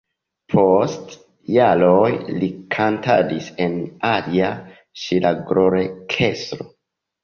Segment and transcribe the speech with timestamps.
[0.53, 1.13] Post
[1.57, 2.09] jaroj
[2.39, 3.79] li kantadis en
[4.17, 4.53] alia
[5.07, 6.73] ŝlagrorkestro.